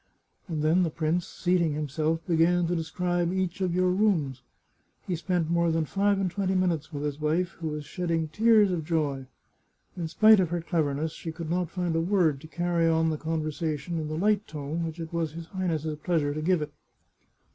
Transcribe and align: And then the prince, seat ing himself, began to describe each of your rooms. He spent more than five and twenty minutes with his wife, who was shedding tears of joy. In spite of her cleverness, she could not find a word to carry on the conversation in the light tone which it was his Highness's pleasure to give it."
And 0.47 0.63
then 0.63 0.81
the 0.81 0.89
prince, 0.89 1.27
seat 1.27 1.61
ing 1.61 1.73
himself, 1.73 2.25
began 2.25 2.65
to 2.65 2.75
describe 2.75 3.31
each 3.31 3.61
of 3.61 3.75
your 3.75 3.91
rooms. 3.91 4.41
He 5.05 5.15
spent 5.15 5.51
more 5.51 5.69
than 5.71 5.85
five 5.85 6.19
and 6.19 6.31
twenty 6.31 6.55
minutes 6.55 6.91
with 6.91 7.03
his 7.03 7.21
wife, 7.21 7.49
who 7.59 7.67
was 7.67 7.85
shedding 7.85 8.27
tears 8.29 8.71
of 8.71 8.83
joy. 8.83 9.27
In 9.95 10.07
spite 10.07 10.39
of 10.39 10.49
her 10.49 10.59
cleverness, 10.59 11.11
she 11.11 11.31
could 11.31 11.51
not 11.51 11.69
find 11.69 11.95
a 11.95 12.01
word 12.01 12.41
to 12.41 12.47
carry 12.47 12.87
on 12.87 13.11
the 13.11 13.17
conversation 13.17 13.99
in 13.99 14.07
the 14.07 14.17
light 14.17 14.47
tone 14.47 14.83
which 14.87 14.99
it 14.99 15.13
was 15.13 15.33
his 15.33 15.45
Highness's 15.45 15.99
pleasure 15.99 16.33
to 16.33 16.41
give 16.41 16.63
it." 16.63 16.73